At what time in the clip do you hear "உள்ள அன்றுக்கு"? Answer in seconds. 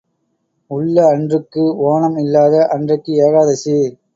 0.71-1.63